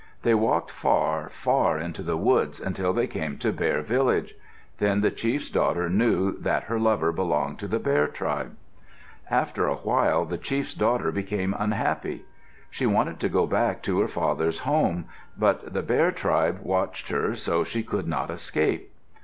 They 0.23 0.33
walked 0.33 0.71
far, 0.71 1.29
far 1.29 1.77
into 1.77 2.01
the 2.01 2.17
woods 2.17 2.59
until 2.59 2.91
they 2.91 3.05
came 3.05 3.37
to 3.37 3.51
Bear 3.53 3.83
village. 3.83 4.33
Then 4.79 5.01
the 5.01 5.11
chief's 5.11 5.51
daughter 5.51 5.91
knew 5.91 6.35
that 6.39 6.63
her 6.63 6.79
lover 6.79 7.11
belonged 7.11 7.59
to 7.59 7.67
the 7.67 7.77
Bear 7.77 8.07
tribe. 8.07 8.55
After 9.29 9.67
a 9.67 9.75
while 9.75 10.25
the 10.25 10.39
chief's 10.39 10.73
daughter 10.73 11.11
became 11.11 11.53
unhappy. 11.53 12.23
She 12.71 12.87
wanted 12.87 13.19
to 13.19 13.29
go 13.29 13.45
back 13.45 13.83
to 13.83 13.99
her 13.99 14.07
father's 14.07 14.61
home, 14.61 15.05
but 15.37 15.71
the 15.71 15.83
Bear 15.83 16.11
tribe 16.11 16.61
watched 16.63 17.09
her 17.09 17.35
so 17.35 17.63
she 17.63 17.83
could 17.83 18.07
not 18.07 18.31
escape. 18.31 18.91